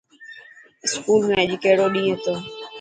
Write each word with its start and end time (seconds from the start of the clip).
اسڪول 0.85 1.21
۾ 1.35 1.37
اڄ 1.43 1.51
ڪهڙو 1.63 1.85
ڏينهن 1.93 2.11
هتو. 2.13 2.33